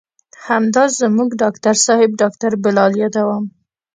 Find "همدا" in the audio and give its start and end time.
0.47-0.83